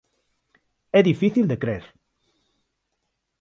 É 0.99 1.01
difícil 1.09 1.45
de 1.47 1.57
crer. 1.63 1.83